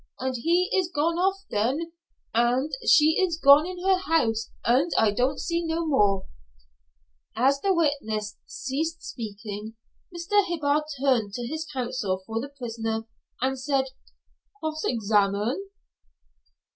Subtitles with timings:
[0.17, 1.91] Und he is gone off den,
[2.33, 6.27] und she is gone in her house, und I don't see more no."
[7.35, 9.75] As the witness ceased speaking
[10.11, 10.43] Mr.
[10.43, 13.05] Hibbard turned to counsel for the prisoner
[13.41, 13.89] and said:
[14.59, 15.59] "Cross examine."